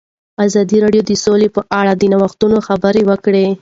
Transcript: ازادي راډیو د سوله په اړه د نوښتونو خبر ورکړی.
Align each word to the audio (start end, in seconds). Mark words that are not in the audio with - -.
ازادي 0.45 0.77
راډیو 0.83 1.03
د 1.05 1.11
سوله 1.23 1.47
په 1.55 1.61
اړه 1.79 1.91
د 1.95 2.03
نوښتونو 2.11 2.57
خبر 2.67 2.93
ورکړی. 3.09 3.45